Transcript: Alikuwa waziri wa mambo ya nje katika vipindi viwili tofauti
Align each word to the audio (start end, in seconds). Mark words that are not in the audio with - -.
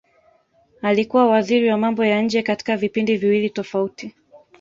Alikuwa 0.81 1.27
waziri 1.27 1.69
wa 1.69 1.77
mambo 1.77 2.05
ya 2.05 2.21
nje 2.21 2.41
katika 2.43 2.77
vipindi 2.77 3.17
viwili 3.17 3.49
tofauti 3.49 4.13